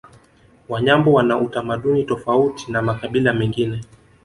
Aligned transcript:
Wanyambo 0.69 1.13
wana 1.13 1.37
utamaduni 1.39 2.03
tofauti 2.03 2.71
na 2.71 2.81
makabila 2.81 3.33
mengine 3.33 3.81